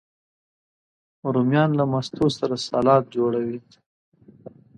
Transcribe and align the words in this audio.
رومیان 1.33 1.69
له 1.79 1.85
ماستو 1.93 2.25
سره 2.37 2.55
سالاد 2.67 3.03
جوړوي 3.15 3.57